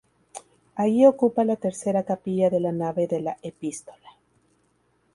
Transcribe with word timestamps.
Allí 0.77 1.05
ocupa 1.05 1.43
la 1.43 1.57
tercera 1.57 2.01
capilla 2.01 2.49
de 2.49 2.59
la 2.59 2.71
nave 2.71 3.05
de 3.05 3.19
la 3.21 3.37
Epístola. 3.43 4.09